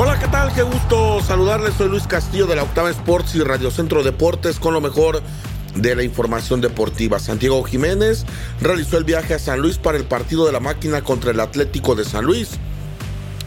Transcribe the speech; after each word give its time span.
Hola, 0.00 0.16
¿qué 0.16 0.28
tal? 0.28 0.54
Qué 0.54 0.62
gusto 0.62 1.20
saludarles. 1.24 1.74
Soy 1.74 1.88
Luis 1.88 2.06
Castillo 2.06 2.46
de 2.46 2.54
la 2.54 2.62
Octava 2.62 2.88
Sports 2.88 3.34
y 3.34 3.40
Radio 3.40 3.72
Centro 3.72 4.04
Deportes 4.04 4.60
con 4.60 4.72
lo 4.72 4.80
mejor 4.80 5.20
de 5.74 5.96
la 5.96 6.04
información 6.04 6.60
deportiva. 6.60 7.18
Santiago 7.18 7.64
Jiménez 7.64 8.24
realizó 8.60 8.96
el 8.96 9.02
viaje 9.02 9.34
a 9.34 9.40
San 9.40 9.58
Luis 9.58 9.76
para 9.76 9.98
el 9.98 10.04
partido 10.04 10.46
de 10.46 10.52
la 10.52 10.60
máquina 10.60 11.02
contra 11.02 11.32
el 11.32 11.40
Atlético 11.40 11.96
de 11.96 12.04
San 12.04 12.24
Luis. 12.26 12.60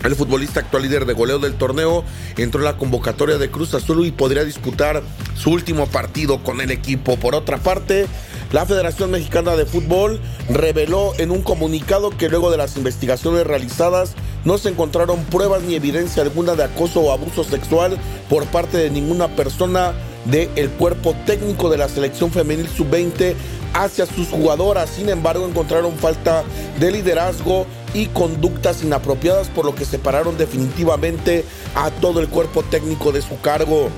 El 0.03 0.13
futbolista 0.13 0.59
actual 0.59 0.83
líder 0.83 1.05
de 1.05 1.13
goleo 1.13 1.39
del 1.39 1.53
torneo 1.53 2.03
entró 2.35 2.59
en 2.59 2.65
la 2.65 2.75
convocatoria 2.75 3.37
de 3.37 3.49
Cruz 3.49 3.73
Azul 3.73 4.05
y 4.05 4.11
podría 4.11 4.43
disputar 4.43 5.03
su 5.37 5.51
último 5.51 5.87
partido 5.87 6.43
con 6.43 6.59
el 6.59 6.71
equipo. 6.71 7.15
Por 7.15 7.33
otra 7.33 7.59
parte, 7.59 8.07
la 8.51 8.65
Federación 8.65 9.11
Mexicana 9.11 9.55
de 9.55 9.65
Fútbol 9.65 10.19
reveló 10.49 11.13
en 11.17 11.31
un 11.31 11.43
comunicado 11.43 12.09
que 12.09 12.27
luego 12.27 12.51
de 12.51 12.57
las 12.57 12.75
investigaciones 12.75 13.47
realizadas 13.47 14.15
no 14.45 14.57
se 14.57 14.69
encontraron 14.69 15.23
pruebas 15.25 15.61
ni 15.63 15.75
evidencia 15.75 16.23
alguna 16.23 16.55
de 16.55 16.63
acoso 16.63 17.01
o 17.01 17.11
abuso 17.11 17.43
sexual 17.43 17.97
por 18.29 18.45
parte 18.47 18.77
de 18.77 18.89
ninguna 18.89 19.27
persona 19.35 19.93
del 20.25 20.69
cuerpo 20.71 21.15
técnico 21.25 21.69
de 21.69 21.77
la 21.77 21.89
selección 21.89 22.31
femenil 22.31 22.67
sub-20 22.67 23.35
hacia 23.73 24.05
sus 24.05 24.27
jugadoras. 24.29 24.89
Sin 24.89 25.09
embargo, 25.09 25.47
encontraron 25.47 25.93
falta 25.93 26.43
de 26.79 26.91
liderazgo 26.91 27.65
y 27.93 28.07
conductas 28.07 28.83
inapropiadas, 28.83 29.49
por 29.49 29.65
lo 29.65 29.75
que 29.75 29.85
separaron 29.85 30.37
definitivamente 30.37 31.45
a 31.75 31.89
todo 31.89 32.19
el 32.19 32.27
cuerpo 32.27 32.63
técnico 32.63 33.11
de 33.11 33.21
su 33.21 33.39
cargo. 33.41 33.89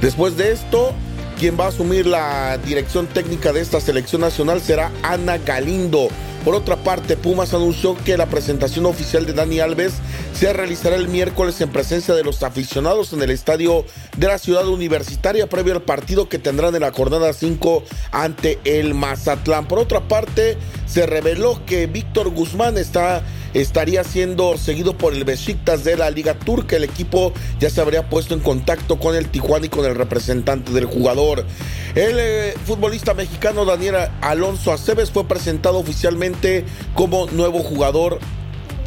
Después 0.00 0.36
de 0.36 0.52
esto, 0.52 0.92
quien 1.38 1.58
va 1.58 1.66
a 1.66 1.68
asumir 1.68 2.06
la 2.06 2.58
dirección 2.58 3.06
técnica 3.06 3.52
de 3.52 3.60
esta 3.60 3.80
selección 3.80 4.20
nacional 4.20 4.60
será 4.60 4.90
Ana 5.02 5.38
Galindo. 5.38 6.08
Por 6.44 6.54
otra 6.54 6.76
parte, 6.76 7.18
Pumas 7.18 7.52
anunció 7.52 7.94
que 8.02 8.16
la 8.16 8.26
presentación 8.26 8.86
oficial 8.86 9.26
de 9.26 9.34
Dani 9.34 9.60
Alves 9.60 9.94
se 10.32 10.50
realizará 10.54 10.96
el 10.96 11.08
miércoles 11.08 11.60
en 11.60 11.68
presencia 11.68 12.14
de 12.14 12.24
los 12.24 12.42
aficionados 12.42 13.12
en 13.12 13.22
el 13.22 13.30
estadio 13.30 13.84
de 14.16 14.26
la 14.26 14.38
ciudad 14.38 14.66
universitaria 14.66 15.50
previo 15.50 15.74
al 15.74 15.82
partido 15.82 16.30
que 16.30 16.38
tendrán 16.38 16.74
en 16.74 16.80
la 16.80 16.92
jornada 16.92 17.34
5 17.34 17.84
ante 18.10 18.58
el 18.64 18.94
Mazatlán. 18.94 19.68
Por 19.68 19.78
otra 19.78 20.08
parte, 20.08 20.56
se 20.86 21.04
reveló 21.04 21.60
que 21.66 21.86
Víctor 21.86 22.30
Guzmán 22.30 22.78
está 22.78 23.22
estaría 23.54 24.04
siendo 24.04 24.56
seguido 24.56 24.96
por 24.96 25.14
el 25.14 25.24
Besiktas 25.24 25.84
de 25.84 25.96
la 25.96 26.10
Liga 26.10 26.34
Turca. 26.34 26.76
El 26.76 26.84
equipo 26.84 27.32
ya 27.58 27.70
se 27.70 27.80
habría 27.80 28.08
puesto 28.08 28.34
en 28.34 28.40
contacto 28.40 28.98
con 28.98 29.16
el 29.16 29.28
Tijuana 29.28 29.66
y 29.66 29.68
con 29.68 29.84
el 29.84 29.94
representante 29.94 30.72
del 30.72 30.84
jugador. 30.86 31.44
El 31.94 32.18
eh, 32.18 32.54
futbolista 32.64 33.14
mexicano 33.14 33.64
Daniel 33.64 33.96
Alonso 34.20 34.72
Aceves 34.72 35.10
fue 35.10 35.24
presentado 35.24 35.78
oficialmente 35.78 36.64
como 36.94 37.26
nuevo 37.26 37.60
jugador 37.60 38.20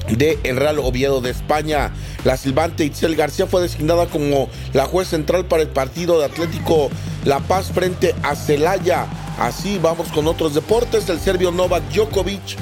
de 0.09 0.37
el 0.43 0.57
Real 0.57 0.79
Oviedo 0.79 1.21
de 1.21 1.31
España. 1.31 1.91
La 2.23 2.37
silbante 2.37 2.85
Itzel 2.85 3.15
García 3.15 3.47
fue 3.47 3.61
designada 3.61 4.05
como 4.07 4.49
la 4.73 4.85
juez 4.85 5.07
central 5.07 5.45
para 5.45 5.63
el 5.63 5.69
partido 5.69 6.19
de 6.19 6.25
Atlético 6.25 6.89
La 7.25 7.39
Paz 7.39 7.71
frente 7.73 8.15
a 8.23 8.35
Celaya. 8.35 9.07
Así 9.39 9.79
vamos 9.81 10.09
con 10.09 10.27
otros 10.27 10.53
deportes. 10.53 11.09
El 11.09 11.19
serbio 11.19 11.51
Novak 11.51 11.83
Djokovic 11.91 12.57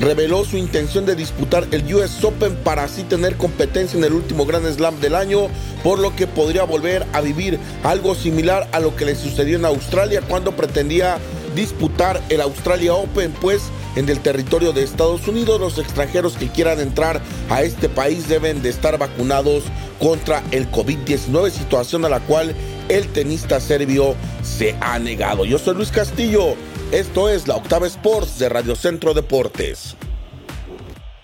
reveló 0.00 0.44
su 0.44 0.56
intención 0.56 1.04
de 1.04 1.14
disputar 1.14 1.66
el 1.70 1.94
US 1.94 2.24
Open 2.24 2.56
para 2.56 2.84
así 2.84 3.04
tener 3.04 3.36
competencia 3.36 3.98
en 3.98 4.04
el 4.04 4.14
último 4.14 4.46
Grand 4.46 4.66
Slam 4.66 4.98
del 5.00 5.14
año, 5.14 5.48
por 5.84 5.98
lo 5.98 6.16
que 6.16 6.26
podría 6.26 6.64
volver 6.64 7.06
a 7.12 7.20
vivir 7.20 7.58
algo 7.84 8.14
similar 8.14 8.68
a 8.72 8.80
lo 8.80 8.96
que 8.96 9.04
le 9.04 9.14
sucedió 9.14 9.56
en 9.56 9.66
Australia 9.66 10.22
cuando 10.26 10.56
pretendía 10.56 11.18
disputar 11.54 12.20
el 12.30 12.40
Australia 12.40 12.94
Open, 12.94 13.32
pues 13.40 13.62
en 13.96 14.08
el 14.08 14.20
territorio 14.20 14.72
de 14.72 14.84
Estados 14.84 15.28
Unidos 15.28 15.60
los 15.60 15.78
extranjeros 15.78 16.34
que 16.34 16.48
quieran 16.48 16.80
entrar 16.80 17.20
a 17.50 17.62
este 17.62 17.88
país 17.88 18.28
deben 18.28 18.62
de 18.62 18.70
estar 18.70 18.96
vacunados 18.98 19.64
contra 19.98 20.42
el 20.50 20.70
COVID-19, 20.70 21.50
situación 21.50 22.04
a 22.04 22.08
la 22.08 22.20
cual 22.20 22.54
el 22.88 23.06
tenista 23.08 23.60
serbio 23.60 24.14
se 24.42 24.76
ha 24.80 24.98
negado. 24.98 25.44
Yo 25.44 25.58
soy 25.58 25.74
Luis 25.74 25.90
Castillo 25.90 26.56
esto 26.92 27.28
es 27.28 27.46
la 27.46 27.56
Octava 27.56 27.86
Sports 27.86 28.38
de 28.38 28.48
Radio 28.48 28.74
Centro 28.74 29.14
Deportes. 29.14 29.96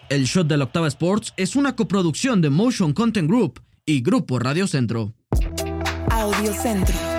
El 0.09 0.25
shot 0.25 0.47
de 0.47 0.56
la 0.56 0.65
Octava 0.65 0.87
Sports 0.87 1.32
es 1.37 1.56
una 1.56 1.75
coproducción 1.75 2.41
de 2.41 2.50
Motion 2.50 2.93
Content 2.93 3.28
Group 3.28 3.60
y 3.84 4.03
Grupo 4.03 4.38
Radio 4.38 4.69
Centro. 4.69 5.12
Audio 6.10 6.53
Centro. 6.54 7.16